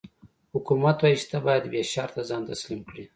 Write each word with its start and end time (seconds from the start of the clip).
حکومت 0.55 0.97
وايي 0.99 1.17
چې 1.21 1.25
ته 1.31 1.37
باید 1.45 1.63
بې 1.71 1.81
شرطه 1.93 2.21
ځان 2.29 2.41
تسلیم 2.51 2.81
کړې. 2.89 3.03